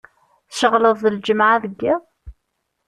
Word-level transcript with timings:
Tceɣleḍ 0.49 0.95
d 1.03 1.13
lǧemεa 1.15 1.55
deg 1.63 1.73
yiḍ? 1.81 2.01